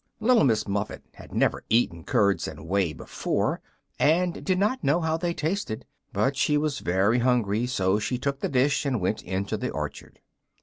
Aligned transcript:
Little 0.19 0.45
Miss 0.45 0.67
Muffet 0.67 1.03
had 1.13 1.31
never 1.31 1.63
eaten 1.69 2.03
curds 2.03 2.47
and 2.47 2.67
whey 2.67 2.91
before, 2.91 3.61
and 3.99 4.43
did 4.43 4.57
not 4.57 4.83
know 4.83 4.99
how 4.99 5.15
they 5.15 5.31
tasted; 5.31 5.85
but 6.11 6.35
she 6.35 6.57
was 6.57 6.79
very 6.79 7.19
hungry, 7.19 7.67
so 7.67 7.99
she 7.99 8.17
took 8.17 8.39
the 8.39 8.49
dish 8.49 8.83
and 8.83 8.99
went 8.99 9.21
into 9.21 9.57
the 9.57 9.69
orchard. 9.69 10.19